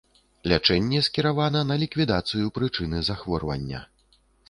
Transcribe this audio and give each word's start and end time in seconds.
Лячэнне 0.51 1.01
скіравана 1.09 1.61
на 1.73 1.77
ліквідацыю 1.85 2.45
прычыны 2.59 3.07
захворвання. 3.15 3.89